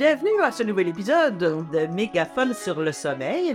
Bienvenue 0.00 0.40
à 0.42 0.50
ce 0.50 0.62
nouvel 0.62 0.88
épisode 0.88 1.36
de 1.36 1.86
Mégaphone 1.88 2.54
sur 2.54 2.80
le 2.80 2.90
sommeil. 2.90 3.54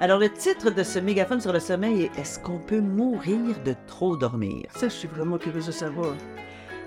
Alors, 0.00 0.18
le 0.18 0.30
titre 0.30 0.70
de 0.70 0.82
ce 0.82 0.98
Mégaphone 0.98 1.42
sur 1.42 1.52
le 1.52 1.60
sommeil 1.60 2.04
est 2.04 2.18
Est-ce 2.18 2.38
qu'on 2.38 2.58
peut 2.58 2.80
mourir 2.80 3.54
de 3.66 3.74
trop 3.86 4.16
dormir 4.16 4.64
Ça, 4.74 4.88
je 4.88 4.94
suis 4.94 5.08
vraiment 5.08 5.36
curieuse 5.36 5.66
de 5.66 5.72
savoir. 5.72 6.14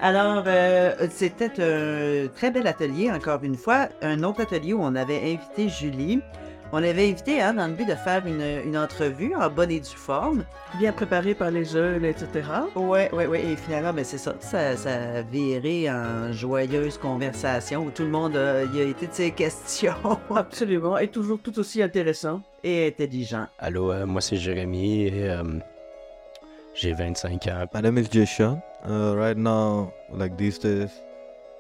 Alors, 0.01 0.45
euh, 0.47 0.95
c'était 1.11 1.61
un 1.61 2.27
très 2.29 2.49
bel 2.49 2.65
atelier, 2.65 3.11
encore 3.11 3.43
une 3.43 3.55
fois. 3.55 3.87
Un 4.01 4.23
autre 4.23 4.41
atelier 4.41 4.73
où 4.73 4.81
on 4.81 4.95
avait 4.95 5.35
invité 5.35 5.69
Julie. 5.69 6.19
On 6.73 6.79
l'avait 6.79 7.09
invité 7.09 7.41
hein, 7.41 7.53
dans 7.53 7.67
le 7.67 7.73
but 7.73 7.87
de 7.87 7.95
faire 7.95 8.25
une, 8.25 8.41
une 8.41 8.77
entrevue 8.77 9.33
en 9.35 9.49
bonne 9.49 9.71
et 9.71 9.79
due 9.79 9.95
forme. 9.95 10.43
Bien 10.77 10.91
préparé 10.91 11.33
par 11.33 11.49
les 11.49 11.63
jeunes, 11.63 12.03
etc. 12.03 12.27
Oui, 12.75 12.99
oui, 13.13 13.25
oui. 13.25 13.39
Et 13.39 13.55
finalement, 13.55 13.93
ben, 13.93 14.03
c'est 14.03 14.17
ça. 14.17 14.35
ça. 14.41 14.75
Ça 14.75 14.93
a 14.93 15.21
viré 15.21 15.89
en 15.89 16.33
joyeuse 16.33 16.97
conversation 16.97 17.85
où 17.85 17.91
tout 17.91 18.03
le 18.03 18.09
monde 18.09 18.35
euh, 18.35 18.65
y 18.73 18.81
a 18.81 18.83
été 18.83 19.07
de 19.07 19.13
ses 19.13 19.31
questions. 19.31 19.95
Absolument. 20.35 20.97
Et 20.97 21.07
toujours 21.07 21.39
tout 21.39 21.57
aussi 21.57 21.81
intéressant. 21.81 22.41
Et 22.63 22.87
intelligent. 22.87 23.47
Allô, 23.59 23.91
euh, 23.91 24.05
moi 24.05 24.19
c'est 24.19 24.35
Jérémy 24.35 25.05
et 25.07 25.29
euh, 25.29 25.43
j'ai 26.73 26.91
25 26.91 27.47
ans. 27.47 27.65
My 27.73 27.81
name 27.81 27.97
is 27.97 28.09
Jishan. 28.11 28.61
Uh, 28.85 29.15
right 29.15 29.37
now, 29.37 29.93
like 30.11 30.37
these 30.37 30.59
days, 30.59 30.91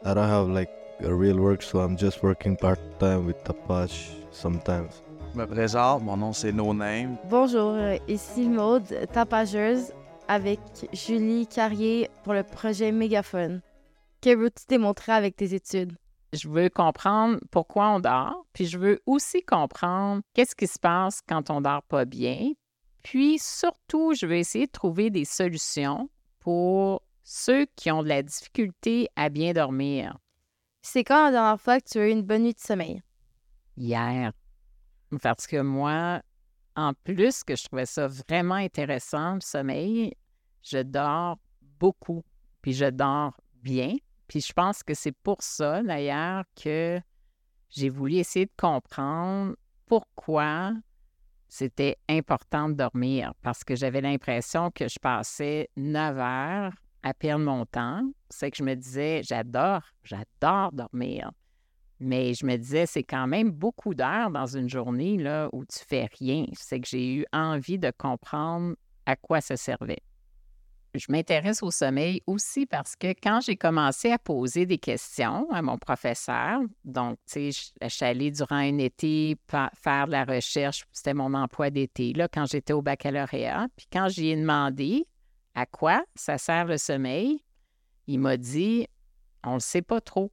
I 0.03 0.13
don't 0.13 0.29
have 0.29 0.49
like 0.49 0.69
a 1.03 1.13
real 1.13 1.37
work, 1.37 1.61
so 1.61 1.79
I'm 1.79 1.97
just 1.97 2.21
working 2.23 2.57
part 2.57 2.79
time 2.99 3.25
with 3.25 3.37
Apache 3.49 4.17
sometimes. 4.31 5.01
Je 5.37 5.43
me 5.43 5.47
présente, 5.47 6.01
mon 6.01 6.17
nom 6.17 6.33
c'est 6.33 6.51
No 6.51 6.73
Name. 6.73 7.15
Bonjour, 7.29 7.73
euh, 7.73 7.97
ici 8.07 8.49
Maude, 8.49 8.87
tapageuse 9.13 9.93
avec 10.27 10.59
Julie 10.93 11.45
Carrier 11.45 12.09
pour 12.23 12.33
le 12.33 12.41
projet 12.41 12.91
Mégaphone. 12.91 13.61
Que 14.19 14.35
veux-tu 14.35 14.63
démontrer 14.67 15.11
avec 15.11 15.35
tes 15.35 15.53
études? 15.53 15.95
Je 16.33 16.49
veux 16.49 16.69
comprendre 16.69 17.37
pourquoi 17.51 17.89
on 17.89 17.99
dort, 17.99 18.47
puis 18.51 18.65
je 18.65 18.79
veux 18.79 18.99
aussi 19.05 19.43
comprendre 19.43 20.23
qu'est-ce 20.33 20.55
qui 20.55 20.65
se 20.65 20.79
passe 20.79 21.21
quand 21.29 21.51
on 21.51 21.61
dort 21.61 21.83
pas 21.83 22.05
bien. 22.05 22.53
Puis 23.03 23.37
surtout, 23.37 24.15
je 24.15 24.25
veux 24.25 24.37
essayer 24.37 24.65
de 24.65 24.71
trouver 24.71 25.11
des 25.11 25.25
solutions 25.25 26.09
pour 26.39 27.03
ceux 27.23 27.67
qui 27.75 27.91
ont 27.91 28.01
de 28.01 28.09
la 28.09 28.23
difficulté 28.23 29.07
à 29.15 29.29
bien 29.29 29.53
dormir. 29.53 30.17
C'est 30.81 31.03
quand 31.03 31.25
la 31.25 31.31
dernière 31.31 31.61
fois 31.61 31.79
que 31.79 31.89
tu 31.91 31.99
as 31.99 32.07
eu 32.07 32.11
une 32.11 32.23
bonne 32.23 32.41
nuit 32.41 32.55
de 32.55 32.59
sommeil? 32.59 33.03
Hier. 33.77 34.31
Parce 35.21 35.47
que 35.47 35.61
moi, 35.61 36.21
en 36.75 36.93
plus 36.93 37.43
que 37.43 37.55
je 37.55 37.63
trouvais 37.63 37.85
ça 37.85 38.07
vraiment 38.07 38.55
intéressant, 38.55 39.35
le 39.35 39.41
sommeil, 39.41 40.13
je 40.63 40.79
dors 40.79 41.37
beaucoup, 41.79 42.23
puis 42.61 42.73
je 42.73 42.85
dors 42.85 43.35
bien. 43.55 43.95
Puis 44.27 44.41
je 44.41 44.53
pense 44.53 44.83
que 44.83 44.93
c'est 44.93 45.15
pour 45.23 45.41
ça, 45.41 45.81
d'ailleurs, 45.81 46.43
que 46.61 46.99
j'ai 47.69 47.89
voulu 47.89 48.15
essayer 48.15 48.45
de 48.45 48.51
comprendre 48.57 49.55
pourquoi 49.85 50.73
c'était 51.47 51.97
important 52.09 52.67
de 52.67 52.73
dormir, 52.73 53.33
parce 53.41 53.63
que 53.63 53.75
j'avais 53.75 54.01
l'impression 54.01 54.69
que 54.69 54.87
je 54.89 54.99
passais 54.99 55.69
neuf 55.77 56.17
heures 56.17 56.73
à 57.03 57.13
perdre 57.13 57.45
mon 57.45 57.65
temps. 57.65 58.01
C'est 58.29 58.51
que 58.51 58.57
je 58.57 58.63
me 58.63 58.75
disais, 58.75 59.21
j'adore, 59.23 59.83
j'adore 60.03 60.73
dormir. 60.73 61.31
Mais 61.99 62.33
je 62.33 62.45
me 62.45 62.57
disais, 62.57 62.85
c'est 62.85 63.03
quand 63.03 63.27
même 63.27 63.49
beaucoup 63.49 63.95
d'heures 63.95 64.29
dans 64.29 64.45
une 64.45 64.69
journée 64.69 65.17
là, 65.17 65.49
où 65.51 65.65
tu 65.65 65.79
fais 65.79 66.07
rien. 66.19 66.45
C'est 66.53 66.79
que 66.79 66.87
j'ai 66.87 67.15
eu 67.15 67.25
envie 67.33 67.79
de 67.79 67.91
comprendre 67.97 68.75
à 69.05 69.15
quoi 69.15 69.41
ça 69.41 69.57
servait. 69.57 70.01
Je 70.93 71.05
m'intéresse 71.09 71.61
au 71.61 71.69
sommeil 71.69 72.21
aussi 72.27 72.65
parce 72.65 72.95
que 72.95 73.07
quand 73.07 73.41
j'ai 73.41 73.55
commencé 73.55 74.11
à 74.11 74.17
poser 74.17 74.65
des 74.65 74.77
questions 74.77 75.47
à 75.51 75.61
mon 75.61 75.77
professeur, 75.77 76.61
donc, 76.85 77.17
tu 77.31 77.51
sais, 77.51 77.71
je 77.81 77.87
suis 77.89 78.05
allée 78.05 78.31
durant 78.31 78.55
un 78.55 78.77
été 78.77 79.37
faire 79.47 80.07
de 80.07 80.11
la 80.11 80.23
recherche, 80.23 80.85
c'était 80.91 81.13
mon 81.13 81.33
emploi 81.33 81.69
d'été, 81.69 82.13
là, 82.13 82.27
quand 82.27 82.45
j'étais 82.45 82.73
au 82.73 82.81
baccalauréat. 82.81 83.67
Puis 83.75 83.87
quand 83.91 84.07
j'y 84.07 84.29
ai 84.29 84.35
demandé 84.35 85.05
à 85.55 85.65
quoi 85.65 86.03
ça 86.15 86.37
sert 86.37 86.65
le 86.65 86.77
sommeil, 86.77 87.43
il 88.07 88.19
m'a 88.19 88.37
dit, 88.37 88.87
on 89.43 89.51
ne 89.51 89.55
le 89.55 89.59
sait 89.59 89.81
pas 89.81 90.01
trop. 90.01 90.31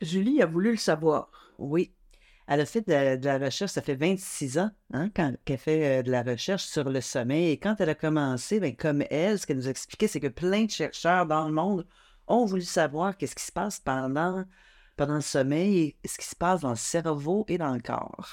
Julie 0.00 0.42
a 0.42 0.46
voulu 0.46 0.72
le 0.72 0.76
savoir. 0.76 1.30
Oui. 1.58 1.92
Elle 2.46 2.60
a 2.60 2.66
fait 2.66 2.86
de, 2.86 3.16
de 3.16 3.26
la 3.26 3.38
recherche, 3.38 3.72
ça 3.72 3.82
fait 3.82 3.96
26 3.96 4.58
ans 4.58 4.70
hein, 4.92 5.10
qu'elle 5.10 5.58
fait 5.58 5.98
euh, 5.98 6.02
de 6.02 6.12
la 6.12 6.22
recherche 6.22 6.64
sur 6.64 6.84
le 6.84 7.00
sommeil. 7.00 7.50
Et 7.50 7.58
quand 7.58 7.76
elle 7.80 7.88
a 7.88 7.94
commencé, 7.96 8.60
ben, 8.60 8.76
comme 8.76 9.02
elle, 9.10 9.38
ce 9.38 9.46
qu'elle 9.46 9.56
nous 9.56 9.66
a 9.66 9.70
expliqué, 9.70 10.06
c'est 10.06 10.20
que 10.20 10.28
plein 10.28 10.64
de 10.64 10.70
chercheurs 10.70 11.26
dans 11.26 11.46
le 11.46 11.52
monde 11.52 11.86
ont 12.28 12.44
voulu 12.44 12.62
savoir 12.62 13.16
qu'est-ce 13.16 13.34
qui 13.34 13.44
se 13.44 13.52
passe 13.52 13.80
pendant, 13.80 14.44
pendant 14.96 15.16
le 15.16 15.20
sommeil 15.22 15.96
et 16.04 16.08
ce 16.08 16.18
qui 16.18 16.26
se 16.26 16.36
passe 16.36 16.60
dans 16.60 16.70
le 16.70 16.76
cerveau 16.76 17.44
et 17.48 17.58
dans 17.58 17.74
le 17.74 17.80
corps. 17.80 18.28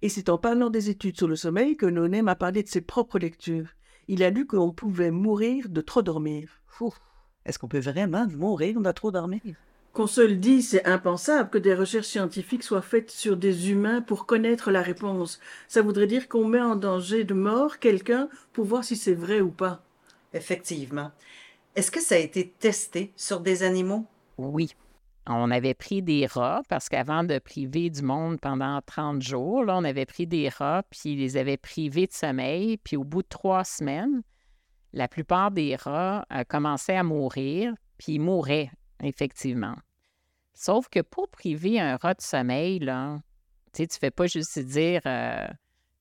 Et 0.00 0.08
c'est 0.08 0.28
en 0.28 0.38
parlant 0.38 0.70
des 0.70 0.90
études 0.90 1.16
sur 1.16 1.26
le 1.26 1.36
sommeil 1.36 1.76
que 1.76 1.86
Nonem 1.86 2.28
a 2.28 2.36
parlé 2.36 2.62
de 2.62 2.68
ses 2.68 2.82
propres 2.82 3.18
lectures. 3.18 3.68
Il 4.06 4.22
a 4.22 4.30
lu 4.30 4.46
qu'on 4.46 4.72
pouvait 4.72 5.10
mourir 5.10 5.68
de 5.68 5.80
trop 5.80 6.02
dormir. 6.02 6.62
Est-ce 7.44 7.58
qu'on 7.58 7.68
peut 7.68 7.80
vraiment 7.80 8.26
mourir 8.28 8.80
de 8.80 8.92
trop 8.92 9.10
dormir? 9.10 9.40
Qu'on 9.96 10.06
se 10.06 10.20
le 10.20 10.36
dise, 10.36 10.68
c'est 10.68 10.84
impensable 10.84 11.48
que 11.48 11.56
des 11.56 11.72
recherches 11.72 12.08
scientifiques 12.08 12.64
soient 12.64 12.82
faites 12.82 13.10
sur 13.10 13.34
des 13.34 13.70
humains 13.70 14.02
pour 14.02 14.26
connaître 14.26 14.70
la 14.70 14.82
réponse. 14.82 15.40
Ça 15.68 15.80
voudrait 15.80 16.06
dire 16.06 16.28
qu'on 16.28 16.46
met 16.46 16.60
en 16.60 16.76
danger 16.76 17.24
de 17.24 17.32
mort 17.32 17.78
quelqu'un 17.78 18.28
pour 18.52 18.66
voir 18.66 18.84
si 18.84 18.94
c'est 18.94 19.14
vrai 19.14 19.40
ou 19.40 19.50
pas. 19.50 19.82
Effectivement. 20.34 21.12
Est-ce 21.74 21.90
que 21.90 22.02
ça 22.02 22.16
a 22.16 22.18
été 22.18 22.46
testé 22.58 23.14
sur 23.16 23.40
des 23.40 23.62
animaux? 23.62 24.04
Oui. 24.36 24.74
On 25.26 25.50
avait 25.50 25.72
pris 25.72 26.02
des 26.02 26.26
rats 26.26 26.60
parce 26.68 26.90
qu'avant 26.90 27.24
de 27.24 27.38
priver 27.38 27.88
du 27.88 28.02
monde 28.02 28.38
pendant 28.38 28.82
30 28.82 29.22
jours, 29.22 29.64
là, 29.64 29.78
on 29.78 29.84
avait 29.84 30.04
pris 30.04 30.26
des 30.26 30.50
rats 30.50 30.82
puis 30.90 31.12
ils 31.12 31.18
les 31.20 31.38
avait 31.38 31.56
privés 31.56 32.06
de 32.06 32.12
sommeil. 32.12 32.76
Puis 32.76 32.98
au 32.98 33.04
bout 33.04 33.22
de 33.22 33.28
trois 33.28 33.64
semaines, 33.64 34.20
la 34.92 35.08
plupart 35.08 35.52
des 35.52 35.74
rats 35.74 36.26
euh, 36.34 36.44
commençaient 36.46 36.96
à 36.96 37.02
mourir, 37.02 37.72
puis 37.96 38.16
ils 38.16 38.20
mouraient, 38.20 38.70
effectivement. 39.02 39.76
Sauf 40.56 40.88
que 40.88 41.00
pour 41.00 41.28
priver 41.28 41.78
un 41.78 41.96
rat 41.96 42.14
de 42.14 42.22
sommeil, 42.22 42.78
là, 42.78 43.18
tu 43.74 43.86
tu 43.86 43.98
fais 43.98 44.10
pas 44.10 44.26
juste 44.26 44.58
dire 44.58 45.02
euh, 45.04 45.46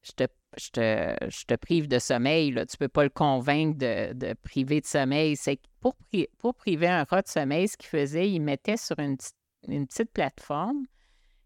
je, 0.01 0.71
te, 0.71 1.55
prive 1.55 1.89
de 1.89 1.99
sommeil, 1.99 2.55
tu 2.69 2.77
peux 2.77 2.87
pas 2.87 3.03
le 3.03 3.09
convaincre 3.09 3.77
de, 3.77 4.33
priver 4.43 4.79
de 4.79 4.85
sommeil. 4.85 5.35
Pour, 5.81 5.95
pri 5.95 6.29
pour 6.37 6.55
priver 6.55 6.87
un 6.87 7.03
rat 7.03 7.23
de 7.23 7.27
sommeil, 7.27 7.67
ce 7.67 7.75
qu'il 7.75 7.89
faisait, 7.89 8.29
il 8.31 8.39
mettait 8.39 8.77
sur 8.77 8.97
une, 8.97 9.17
petite 9.17 10.11
plateforme 10.13 10.85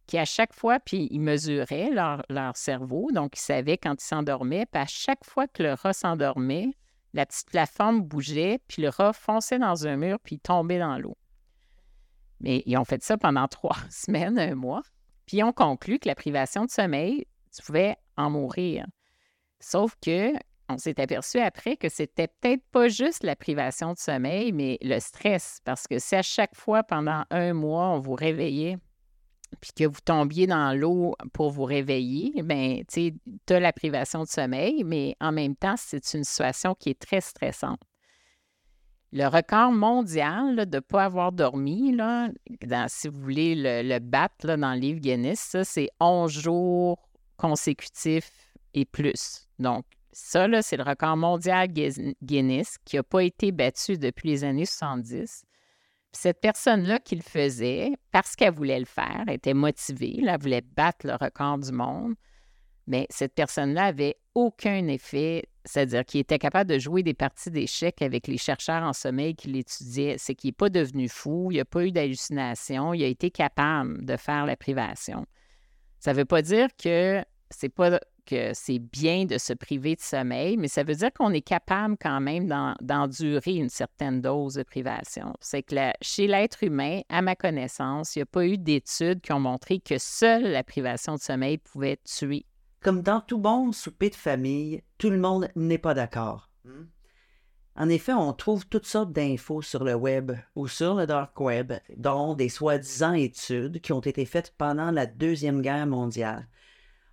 qui, 0.05 0.19
à 0.19 0.25
chaque 0.25 0.53
fois, 0.53 0.79
puis 0.79 1.07
il 1.09 1.21
mesurait 1.21 1.89
leur, 1.89 2.55
cerveau, 2.55 3.09
donc 3.11 3.37
il 3.37 3.41
savait 3.41 3.77
quand 3.77 3.99
il 3.99 4.05
s'endormait, 4.05 4.67
puis 4.67 4.83
à 4.83 4.85
chaque 4.85 5.25
fois 5.25 5.47
que 5.47 5.63
le 5.63 5.73
rat 5.73 5.93
s'endormait, 5.93 6.69
la 7.15 7.25
petite 7.25 7.49
plateforme 7.49 8.01
bougeait, 8.01 8.59
puis 8.67 8.83
le 8.83 8.89
rat 8.89 9.13
fonçait 9.13 9.57
dans 9.57 9.87
un 9.87 9.97
mur, 9.97 10.19
puis 10.19 10.39
tombait 10.39 10.77
dans 10.77 10.99
l'eau. 10.99 11.17
Mais 12.39 12.63
ils 12.65 12.77
ont 12.77 12.85
fait 12.85 13.03
ça 13.03 13.17
pendant 13.17 13.47
trois 13.49 13.77
semaines, 13.89 14.39
un 14.39 14.55
mois. 14.55 14.83
Puis 15.25 15.37
ils 15.37 15.43
ont 15.43 15.53
conclu 15.53 15.99
que 15.99 16.07
la 16.07 16.15
privation 16.15 16.65
de 16.65 16.71
sommeil, 16.71 17.25
tu 17.55 17.61
pouvais 17.63 17.95
en 18.17 18.29
mourir. 18.29 18.85
Sauf 19.59 19.95
que 20.01 20.33
on 20.69 20.77
s'est 20.77 21.01
aperçu 21.01 21.39
après 21.39 21.77
que 21.77 21.89
c'était 21.89 22.27
peut-être 22.27 22.63
pas 22.71 22.89
juste 22.89 23.23
la 23.23 23.35
privation 23.35 23.93
de 23.93 23.97
sommeil, 23.97 24.51
mais 24.51 24.77
le 24.81 24.99
stress. 24.99 25.59
Parce 25.65 25.87
que 25.87 25.97
si 25.97 26.15
à 26.15 26.21
chaque 26.21 26.55
fois, 26.55 26.83
pendant 26.83 27.23
un 27.31 27.53
mois, 27.53 27.87
on 27.87 27.99
vous 27.99 28.13
réveillait, 28.13 28.77
puis 29.61 29.71
que 29.75 29.85
vous 29.85 29.99
tombiez 30.03 30.45
dans 30.45 30.77
l'eau 30.77 31.15
pour 31.33 31.49
vous 31.49 31.63
réveiller, 31.63 32.43
bien, 32.43 32.81
tu 32.87 33.13
as 33.49 33.59
la 33.59 33.73
privation 33.73 34.23
de 34.23 34.27
sommeil, 34.27 34.83
mais 34.83 35.15
en 35.19 35.31
même 35.31 35.55
temps, 35.55 35.75
c'est 35.75 36.13
une 36.13 36.23
situation 36.23 36.75
qui 36.75 36.91
est 36.91 36.99
très 36.99 37.21
stressante. 37.21 37.79
Le 39.11 39.25
record 39.25 39.71
mondial 39.71 40.55
de 40.67 40.77
ne 40.77 40.79
pas 40.81 41.05
avoir 41.05 41.31
dormi, 41.31 41.95
là, 41.95 42.29
si 42.87 43.07
vous 43.07 43.19
voulez 43.19 43.55
le, 43.55 43.99
battre 43.99 44.55
dans 44.55 44.73
le 44.73 44.79
livre 44.79 44.99
Guinness, 44.99 45.57
c'est 45.63 45.89
11 45.99 46.31
jours 46.31 47.09
consécutifs 47.35 48.53
et 48.75 48.85
plus. 48.85 49.47
Donc, 49.57 49.85
ça, 50.11 50.47
c'est 50.61 50.77
le 50.77 50.83
record 50.83 51.17
mondial 51.17 51.67
Guinness 52.21 52.77
qui 52.85 52.97
n'a 52.97 53.03
pas 53.03 53.23
été 53.23 53.51
battu 53.51 53.97
depuis 53.97 54.29
les 54.29 54.43
années 54.43 54.65
70. 54.65 55.43
Cette 56.11 56.39
personne-là 56.39 56.99
qui 56.99 57.15
le 57.15 57.23
faisait, 57.23 57.91
parce 58.11 58.35
qu'elle 58.35 58.53
voulait 58.53 58.79
le 58.79 58.85
faire, 58.85 59.23
était 59.27 59.53
motivée, 59.55 60.19
elle 60.27 60.39
voulait 60.39 60.61
battre 60.61 61.07
le 61.07 61.13
record 61.13 61.57
du 61.57 61.71
monde, 61.71 62.13
mais 62.85 63.07
cette 63.09 63.33
personne-là 63.33 63.85
avait 63.85 64.17
aucun 64.35 64.87
effet, 64.87 65.43
c'est-à-dire 65.69 66.03
qu'il 66.03 66.19
était 66.19 66.39
capable 66.39 66.67
de 66.71 66.79
jouer 66.79 67.03
des 67.03 67.13
parties 67.13 67.51
d'échecs 67.51 68.01
avec 68.01 68.25
les 68.25 68.39
chercheurs 68.39 68.81
en 68.81 68.91
sommeil 68.93 69.35
qui 69.35 69.49
l'étudiaient. 69.49 70.15
C'est 70.17 70.33
qu'il 70.33 70.47
n'est 70.47 70.53
pas 70.53 70.69
devenu 70.69 71.07
fou, 71.07 71.49
il 71.51 71.57
n'a 71.57 71.65
pas 71.65 71.85
eu 71.85 71.91
d'hallucination, 71.91 72.95
il 72.95 73.03
a 73.03 73.07
été 73.07 73.29
capable 73.29 74.03
de 74.03 74.17
faire 74.17 74.47
la 74.47 74.55
privation. 74.55 75.27
Ça 75.99 76.13
ne 76.13 76.17
veut 76.17 76.25
pas 76.25 76.41
dire 76.41 76.69
que 76.75 77.23
c'est 77.51 77.69
pas 77.69 77.99
que 78.25 78.51
c'est 78.55 78.79
bien 78.79 79.25
de 79.25 79.37
se 79.37 79.53
priver 79.53 79.95
de 79.95 80.01
sommeil, 80.01 80.57
mais 80.57 80.67
ça 80.67 80.81
veut 80.81 80.95
dire 80.95 81.13
qu'on 81.13 81.33
est 81.33 81.41
capable 81.41 81.97
quand 82.01 82.19
même 82.19 82.47
d'en- 82.47 82.75
d'endurer 82.81 83.53
une 83.53 83.69
certaine 83.69 84.21
dose 84.21 84.55
de 84.55 84.63
privation. 84.63 85.33
C'est 85.39 85.61
que 85.61 85.75
chez 86.01 86.25
l'être 86.25 86.63
humain, 86.63 87.01
à 87.09 87.21
ma 87.21 87.35
connaissance, 87.35 88.15
il 88.15 88.19
n'y 88.19 88.23
a 88.23 88.25
pas 88.27 88.45
eu 88.45 88.57
d'études 88.57 89.21
qui 89.21 89.33
ont 89.33 89.39
montré 89.39 89.79
que 89.79 89.99
seule 89.99 90.51
la 90.51 90.63
privation 90.63 91.13
de 91.13 91.19
sommeil 91.19 91.59
pouvait 91.59 91.99
tuer. 92.05 92.45
Comme 92.81 93.01
dans 93.01 93.19
tout 93.19 93.37
bon 93.37 93.71
souper 93.71 94.09
de 94.09 94.15
famille, 94.15 94.83
tout 94.97 95.09
le 95.09 95.19
monde 95.19 95.49
n'est 95.55 95.77
pas 95.77 95.93
d'accord. 95.93 96.49
Hmm? 96.63 96.85
En 97.75 97.87
effet, 97.87 98.13
on 98.13 98.33
trouve 98.33 98.67
toutes 98.67 98.85
sortes 98.85 99.13
d'infos 99.13 99.61
sur 99.61 99.83
le 99.83 99.95
web 99.95 100.33
ou 100.55 100.67
sur 100.67 100.95
le 100.95 101.07
dark 101.07 101.39
web, 101.39 101.73
dont 101.95 102.33
des 102.33 102.49
soi-disant 102.49 103.13
études 103.13 103.79
qui 103.79 103.93
ont 103.93 104.01
été 104.01 104.25
faites 104.25 104.53
pendant 104.57 104.91
la 104.91 105.05
Deuxième 105.05 105.61
Guerre 105.61 105.87
mondiale. 105.87 106.47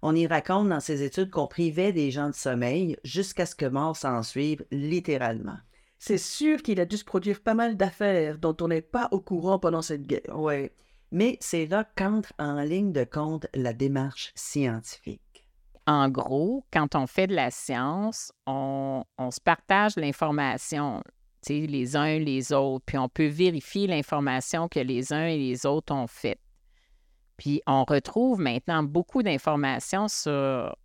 On 0.03 0.15
y 0.15 0.27
raconte 0.27 0.69
dans 0.69 0.81
ces 0.81 1.03
études 1.03 1.31
qu'on 1.31 1.47
privait 1.47 1.93
des 1.93 2.11
gens 2.11 2.29
de 2.29 2.35
sommeil 2.35 2.97
jusqu'à 3.05 3.47
ce 3.47 3.55
que 3.55 3.67
mort 3.67 3.97
s'en 3.97 4.23
suive, 4.23 4.65
littéralement. 4.71 5.59
C'est 5.99 6.19
sûr 6.19 6.63
qu'il 6.63 6.81
a 6.81 6.85
dû 6.85 6.97
se 6.97 7.05
produire 7.05 7.41
pas 7.41 7.55
mal 7.55 7.77
d'affaires 7.77 8.39
dont 8.39 8.57
on 8.61 8.69
n'est 8.69 8.83
pas 8.83 9.09
au 9.13 9.21
courant 9.21 9.59
pendant 9.59 9.83
cette 9.83 10.07
guerre. 10.07 10.35
Oui. 10.35 10.71
Mais 11.13 11.39
c'est 11.41 11.67
là 11.67 11.89
qu'entre 11.97 12.33
en 12.39 12.61
ligne 12.63 12.93
de 12.93 13.05
compte 13.05 13.47
la 13.55 13.73
démarche 13.73 14.33
scientifique. 14.35 15.26
En 15.87 16.09
gros, 16.09 16.65
quand 16.73 16.97
on 16.97 17.07
fait 17.07 17.29
de 17.29 17.35
la 17.35 17.53
science, 17.53 18.33
on, 18.47 19.05
se 19.31 19.41
partage 19.41 19.95
l'information, 19.97 21.01
les 21.49 21.97
uns 21.97 22.19
les 22.19 22.53
autres, 22.53 22.85
puis 22.85 22.99
on 22.99 23.09
peut 23.09 23.29
vérifier 23.29 23.87
l'information 23.87 24.69
que 24.69 24.81
les 24.81 25.13
uns 25.13 25.27
et 25.27 25.39
les 25.39 25.65
autres 25.65 25.95
ont 25.95 26.09
faite. 26.09 26.41
Puis 27.37 27.63
on 27.69 27.85
retrouve 27.85 28.41
maintenant 28.41 28.83
beaucoup 28.83 29.23
d'informations 29.23 30.09
sur, 30.09 30.77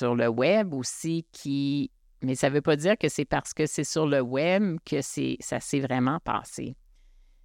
le 0.00 0.28
web 0.28 0.74
aussi 0.74 1.26
qui... 1.30 1.92
Mais 2.22 2.34
ça 2.34 2.48
ne 2.48 2.54
veut 2.54 2.62
pas 2.62 2.76
dire 2.76 2.96
que 2.98 3.08
c'est 3.08 3.26
parce 3.26 3.52
que 3.52 3.66
c'est 3.66 3.84
sur 3.84 4.06
le 4.06 4.20
web 4.20 4.78
que 4.84 5.00
ça 5.02 5.60
s'est 5.60 5.80
vraiment 5.80 6.18
passé. 6.20 6.74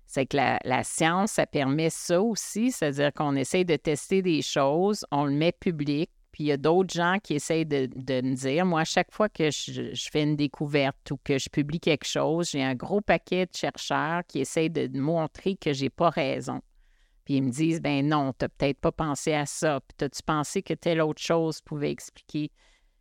C'est 0.08 0.26
que 0.26 0.38
la, 0.38 0.58
la 0.64 0.84
science, 0.84 1.34
ça 1.34 1.46
permet 1.46 1.92
ça 1.92 2.20
aussi, 2.20 2.72
c'est-à-dire 2.72 3.14
qu'on 3.14 3.36
essaye 3.36 3.66
de 3.66 3.76
tester 3.76 4.24
des 4.24 4.42
choses, 4.42 5.06
on 5.12 5.26
le 5.26 5.34
met 5.34 5.52
public, 5.52 6.10
puis 6.40 6.46
il 6.46 6.48
y 6.48 6.54
a 6.54 6.58
d'autres 6.58 6.94
gens 6.94 7.18
qui 7.22 7.34
essayent 7.34 7.66
de, 7.66 7.90
me 8.22 8.34
dire, 8.34 8.66
moi, 8.66 8.80
à 8.80 8.86
chaque 8.86 9.12
fois 9.12 9.28
que 9.28 9.52
je, 9.52 9.92
fais 10.10 10.24
une 10.24 10.38
découverte 10.38 11.12
ou 11.12 11.18
que 11.22 11.38
je 11.38 11.50
publie 11.50 11.82
quelque 11.82 12.08
chose, 12.08 12.52
j'ai 12.52 12.64
un 12.64 12.76
gros 12.76 13.02
paquet 13.02 13.46
de 13.46 13.54
chercheurs 13.54 14.22
qui 14.26 14.40
essayent 14.40 14.70
de 14.70 14.88
montrer 14.98 15.58
que 15.58 15.74
j'ai 15.74 15.90
pas 15.90 16.10
raison. 16.10 16.62
Puis 17.26 17.34
ils 17.34 17.44
me 17.44 17.52
disent, 17.52 17.82
ben 17.82 18.08
non, 18.08 18.32
tu 18.32 18.48
peut-être 18.48 18.80
pas 18.80 18.94
pensé 18.94 19.34
à 19.34 19.46
ça, 19.46 19.82
puis 19.82 20.06
as-tu 20.06 20.24
pensé 20.24 20.62
que 20.62 20.74
telle 20.74 21.02
autre 21.02 21.22
chose 21.22 21.60
pouvait 21.60 21.92
expliquer? 21.92 22.52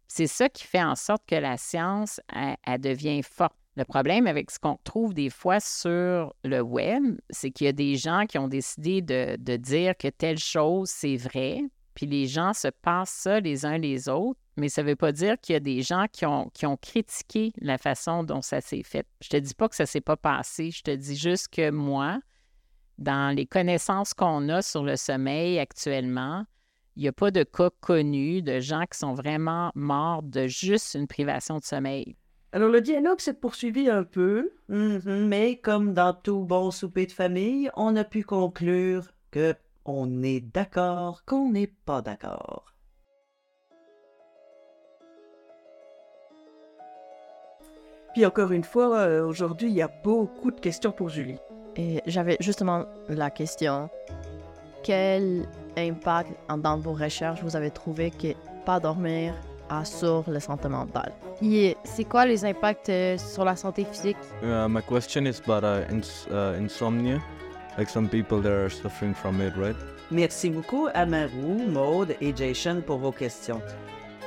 C'est 0.08 0.26
ça 0.26 0.49
qui 0.49 0.64
fait 0.64 0.82
en 0.82 0.96
sorte 0.96 1.23
que 1.25 1.37
la 1.37 1.56
science, 1.58 2.20
elle, 2.35 2.81
devient 2.81 3.23
forte. 3.23 3.55
Le 3.76 3.85
problème 3.85 4.26
avec 4.26 4.50
ce 4.50 4.58
qu'on 4.58 4.81
trouve 4.82 5.14
des 5.14 5.31
fois 5.31 5.61
sur 5.61 6.35
le 6.43 6.61
web, 6.61 7.20
c'est 7.31 7.52
qu'il 7.52 7.67
y 7.67 7.69
a 7.69 7.73
des 7.73 7.94
gens 7.94 8.26
qui 8.26 8.37
ont 8.37 8.49
décidé 8.49 9.00
de 9.00 9.56
dire 9.58 9.96
que 9.96 10.08
telle 10.08 10.40
chose, 10.40 10.90
c'est 10.90 11.17
vrai, 11.17 11.61
puis 11.99 12.06
les 12.06 12.29
gens 12.29 12.53
se 12.53 12.69
passent 12.69 13.11
ça 13.11 13.41
les 13.41 13.67
uns 13.67 13.77
les 13.77 14.09
autres, 14.09 14.39
mais 14.56 14.69
ça 14.69 14.85
ne 14.85 14.89
veut 14.89 14.95
pas 14.95 15.11
dire 15.11 15.35
qu'il 15.41 15.55
y 15.55 15.56
a 15.56 15.61
des 15.61 15.83
gens 15.83 16.06
qui 16.12 16.25
ont, 16.27 16.77
critiqué 16.81 17.53
la 17.61 17.77
façon 17.77 18.23
dont 18.23 18.41
ça 18.41 18.61
s'est 18.61 18.85
fait. 18.85 19.05
Je 19.21 19.29
te 19.29 19.37
dis 19.37 19.53
pas 19.53 19.69
que 19.69 19.75
ça 19.75 19.85
s'est 19.85 20.00
pas 20.00 20.17
passé, 20.17 20.71
je 20.71 20.83
te 20.83 20.93
dis 20.93 21.17
juste 21.17 21.49
que 21.49 21.73
moi, 21.73 22.21
dans 22.99 23.35
les 23.35 23.47
connaissances 23.47 24.15
qu'on 24.15 24.49
a 24.49 24.62
sur 24.62 24.85
le 24.85 24.95
sommeil 24.95 25.59
actuellement, 25.59 26.45
il 26.95 27.03
n'y 27.03 27.09
a 27.09 27.12
pas 27.12 27.33
de 27.33 27.43
cas 27.43 27.71
connus 27.81 28.43
de 28.43 28.61
gens 28.61 28.85
qui 28.89 28.97
sont 28.97 29.15
vraiment 29.15 29.73
morts 29.75 30.23
de 30.23 30.47
juste 30.47 30.95
une 30.95 31.09
privation 31.09 31.59
de 31.59 31.65
sommeil. 31.65 32.15
Alors 32.53 32.71
le 32.71 32.81
dialogue 32.81 33.19
s'est 33.19 33.35
poursuivi 33.35 33.91
un 33.91 34.05
peu. 34.05 34.53
Mhm, 34.69 35.27
mais 35.27 35.59
comme 35.59 35.95
dans 35.95 36.15
tout 36.15 36.45
bon 36.45 36.71
souper 36.71 37.06
de 37.06 37.12
famille, 37.12 37.71
on 37.75 37.97
a 37.97 38.05
pu 38.05 38.23
conclure 38.23 39.09
que 39.33 39.56
on 39.84 40.22
est 40.22 40.40
d'accord 40.40 41.25
qu'on 41.25 41.50
n'est 41.50 41.72
pas 41.84 42.02
d'accord. 42.02 42.75
Puis 48.14 48.25
encore 48.26 48.52
une 48.52 48.64
fois, 48.64 48.96
euh, 48.96 49.26
aujourd'hui, 49.26 49.69
il 49.69 49.75
y 49.75 49.82
a 49.82 49.88
beaucoup 49.88 50.50
de 50.50 50.60
questions 50.60 50.92
pour 50.92 51.08
Julie. 51.08 51.38
Et 51.76 52.02
j'avais 52.06 52.36
justement 52.40 52.84
la 53.08 53.30
question 53.30 53.88
quel 54.82 55.46
impact 55.76 56.30
dans 56.58 56.78
vos 56.78 56.92
recherches 56.92 57.42
vous 57.42 57.56
avez 57.56 57.70
trouvé 57.70 58.10
que 58.10 58.28
pas 58.64 58.80
dormir 58.80 59.34
a 59.69 59.84
sur 59.84 60.25
la 60.28 60.40
santé 60.40 60.69
mentale? 60.69 61.12
Et 61.42 61.76
c'est 61.84 62.04
quoi 62.04 62.26
les 62.26 62.44
impacts 62.44 62.88
euh, 62.88 63.19
sur 63.19 63.44
la 63.44 63.54
santé 63.54 63.84
physique? 63.84 64.16
Uh, 64.42 64.66
my 64.69 64.82
question 64.82 65.26
is 65.26 65.40
about 65.46 65.62
uh, 65.62 65.84
ins- 65.92 66.26
uh, 66.30 66.58
insomnia. 66.58 67.20
Like 67.78 67.90
some 67.90 68.08
people, 68.08 68.42
they're 68.42 68.69
suffering 68.69 69.14
from 69.14 69.40
it, 69.40 69.54
right? 69.56 69.76
Merci 70.10 70.50
beaucoup 70.50 70.88
à 70.94 71.06
Marou, 71.06 71.64
Maude 71.69 72.16
et 72.20 72.34
Jason 72.34 72.82
pour 72.84 72.98
vos 72.98 73.12
questions. 73.12 73.62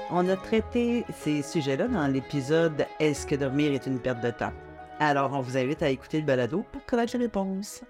On 0.09 0.30
a 0.30 0.38
traité 0.38 1.03
ces 1.13 1.42
sujets-là 1.42 1.89
dans 1.89 2.07
l'épisode 2.07 2.86
Est-ce 3.01 3.27
que 3.27 3.36
dormir 3.36 3.74
est 3.74 3.86
une 3.88 4.00
perte 4.00 4.24
de 4.24 4.31
temps? 4.31 4.53
Alors, 5.00 5.33
on 5.33 5.42
vous 5.42 5.57
invite 5.57 5.83
à 5.83 5.89
écouter 5.89 6.21
le 6.21 6.25
balado 6.25 6.63
pour 6.71 6.86
connaître 6.86 7.18
les 7.18 7.25
réponses. 7.25 7.83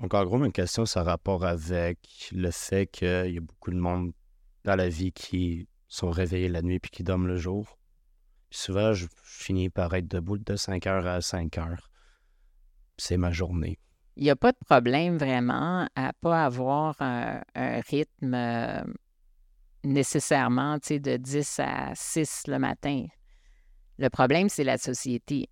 Donc, 0.00 0.14
en 0.14 0.24
gros, 0.24 0.38
ma 0.38 0.50
question, 0.50 0.86
ça 0.86 1.00
a 1.00 1.02
rapport 1.02 1.44
avec 1.44 1.98
le 2.30 2.52
fait 2.52 2.86
qu'il 2.86 3.32
y 3.32 3.38
a 3.38 3.40
beaucoup 3.40 3.72
de 3.72 3.80
monde 3.80 4.12
dans 4.64 4.76
la 4.76 4.88
vie 4.88 5.10
qui 5.10 5.66
sont 5.88 6.10
réveillés 6.10 6.48
la 6.48 6.62
nuit 6.62 6.78
puis 6.78 6.92
qui 6.92 7.02
dorment 7.02 7.26
le 7.26 7.36
jour. 7.36 7.78
Puis 8.48 8.60
souvent, 8.60 8.92
je 8.92 9.08
finis 9.24 9.70
par 9.70 9.92
être 9.94 10.06
debout 10.06 10.38
de 10.38 10.54
5 10.54 10.86
heures 10.86 11.08
à 11.08 11.20
5 11.20 11.58
heures. 11.58 11.90
C'est 12.96 13.16
ma 13.16 13.32
journée. 13.32 13.80
Il 14.16 14.24
n'y 14.24 14.30
a 14.30 14.36
pas 14.36 14.52
de 14.52 14.58
problème 14.66 15.16
vraiment 15.16 15.88
à 15.94 16.12
pas 16.20 16.44
avoir 16.44 16.96
un, 17.00 17.40
rythme 17.54 18.34
euh, 18.34 18.82
nécessairement 19.84 20.76
de 20.76 21.16
10 21.16 21.60
à 21.60 21.92
6 21.94 22.44
le 22.48 22.58
matin. 22.58 23.06
Le 23.98 24.08
problème, 24.08 24.48
c'est 24.48 24.64
la 24.64 24.78
société. 24.78 25.48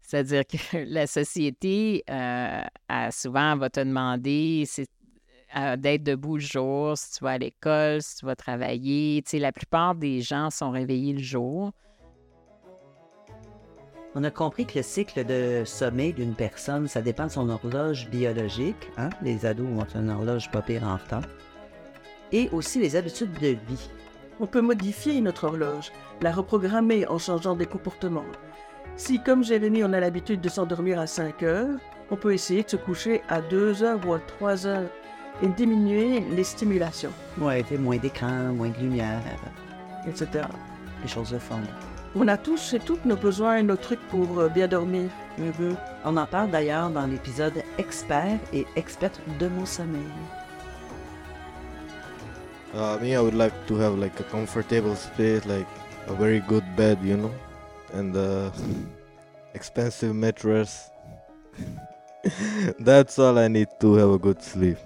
C'est-à-dire 0.00 0.44
que 0.46 0.56
la 0.86 1.06
société, 1.06 2.04
euh, 2.10 2.62
souvent, 3.10 3.56
va 3.56 3.70
te 3.70 3.80
demander 3.80 4.64
euh, 5.56 5.76
d'être 5.76 6.02
debout 6.02 6.36
le 6.36 6.42
jour, 6.42 6.96
si 6.96 7.18
tu 7.18 7.24
vas 7.24 7.32
à 7.32 7.38
l'école, 7.38 8.02
si 8.02 8.16
tu 8.16 8.26
vas 8.26 8.36
travailler. 8.36 9.22
La 9.32 9.52
plupart 9.52 9.94
des 9.94 10.20
gens 10.20 10.50
sont 10.50 10.70
réveillés 10.70 11.14
le 11.14 11.22
jour. 11.22 11.72
On 14.18 14.24
a 14.24 14.30
compris 14.30 14.64
que 14.64 14.78
le 14.78 14.82
cycle 14.82 15.26
de 15.26 15.62
sommeil 15.66 16.14
d'une 16.14 16.32
personne, 16.32 16.88
ça 16.88 17.02
dépend 17.02 17.26
de 17.26 17.30
son 17.30 17.50
horloge 17.50 18.08
biologique. 18.08 18.90
Hein? 18.96 19.10
Les 19.20 19.44
ados 19.44 19.66
ont 19.66 19.84
une 19.94 20.08
horloge 20.08 20.50
pas 20.50 20.62
pire 20.62 20.84
en 20.84 20.96
retard. 20.96 21.28
Et 22.32 22.48
aussi 22.50 22.80
les 22.80 22.96
habitudes 22.96 23.34
de 23.34 23.48
vie. 23.48 23.90
On 24.40 24.46
peut 24.46 24.62
modifier 24.62 25.20
notre 25.20 25.44
horloge, 25.44 25.92
la 26.22 26.32
reprogrammer 26.32 27.06
en 27.06 27.18
changeant 27.18 27.54
des 27.54 27.66
comportements. 27.66 28.24
Si, 28.96 29.22
comme 29.22 29.44
Jérémy, 29.44 29.84
on 29.84 29.92
a 29.92 30.00
l'habitude 30.00 30.40
de 30.40 30.48
s'endormir 30.48 30.98
à 30.98 31.06
5 31.06 31.42
heures, 31.42 31.78
on 32.10 32.16
peut 32.16 32.32
essayer 32.32 32.62
de 32.62 32.70
se 32.70 32.76
coucher 32.76 33.20
à 33.28 33.42
2 33.42 33.82
heures 33.82 34.00
ou 34.06 34.14
à 34.14 34.18
3 34.18 34.66
heures 34.66 34.88
et 35.42 35.48
diminuer 35.48 36.20
les 36.20 36.44
stimulations, 36.44 37.12
Ouais, 37.38 37.62
moins 37.78 37.98
d'écran, 37.98 38.54
moins 38.54 38.70
de 38.70 38.78
lumière, 38.78 39.20
etc. 40.08 40.46
des 41.02 41.08
choses 41.08 41.32
de 41.32 41.38
fun. 41.38 41.60
On 42.18 42.28
a 42.28 42.38
tous 42.38 42.72
et 42.72 42.78
toutes 42.80 43.04
nos 43.04 43.16
besoins 43.16 43.58
et 43.58 43.62
nos 43.62 43.76
trucs 43.76 44.00
pour 44.08 44.38
euh, 44.38 44.48
bien 44.48 44.66
dormir. 44.66 45.10
On 46.04 46.16
en 46.16 46.24
parle 46.24 46.50
d'ailleurs 46.50 46.88
dans 46.88 47.06
l'épisode 47.06 47.62
Expert 47.76 48.38
et 48.54 48.64
experte 48.74 49.20
de 49.38 49.48
mon 49.48 49.66
sommeil. 49.66 50.00
Uh, 52.74 52.98
me, 53.02 53.14
I 53.14 53.18
would 53.18 53.34
like 53.34 53.52
to 53.66 53.76
have 53.76 53.98
like 53.98 54.18
a 54.18 54.24
comfortable 54.24 54.96
space, 54.96 55.44
like 55.44 55.66
a 56.08 56.14
very 56.14 56.40
good 56.40 56.64
bed, 56.74 56.98
you 57.02 57.16
know, 57.16 57.32
and 57.92 58.16
uh, 58.16 58.50
expensive 59.54 60.14
mattress. 60.14 60.90
That's 62.78 63.18
all 63.18 63.38
I 63.38 63.48
need 63.48 63.68
to 63.80 63.94
have 63.94 64.10
a 64.10 64.18
good 64.18 64.42
sleep. 64.42 64.78